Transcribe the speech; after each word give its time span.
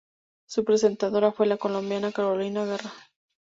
Su 0.47 0.65
presentadora 0.65 1.31
fue 1.31 1.45
la 1.45 1.57
colombiana 1.57 2.11
Carolina 2.11 2.65
Guerra. 2.65 2.91